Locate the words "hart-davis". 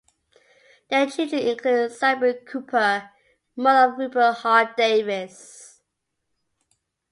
4.37-5.79